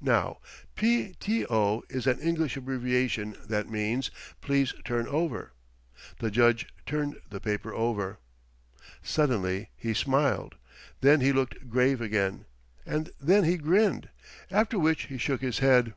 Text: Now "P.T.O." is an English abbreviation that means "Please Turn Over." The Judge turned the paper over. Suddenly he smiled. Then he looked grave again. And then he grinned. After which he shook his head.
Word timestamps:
Now 0.00 0.40
"P.T.O." 0.74 1.84
is 1.88 2.08
an 2.08 2.18
English 2.18 2.56
abbreviation 2.56 3.36
that 3.44 3.70
means 3.70 4.10
"Please 4.40 4.74
Turn 4.84 5.06
Over." 5.06 5.52
The 6.18 6.32
Judge 6.32 6.66
turned 6.84 7.20
the 7.30 7.38
paper 7.38 7.72
over. 7.72 8.18
Suddenly 9.04 9.70
he 9.76 9.94
smiled. 9.94 10.56
Then 11.00 11.20
he 11.20 11.30
looked 11.32 11.70
grave 11.70 12.00
again. 12.00 12.46
And 12.84 13.10
then 13.20 13.44
he 13.44 13.56
grinned. 13.56 14.08
After 14.50 14.80
which 14.80 15.04
he 15.04 15.16
shook 15.16 15.42
his 15.42 15.60
head. 15.60 15.94